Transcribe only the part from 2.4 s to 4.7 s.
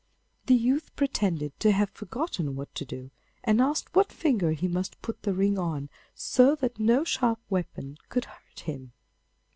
what to do, and asked what finger he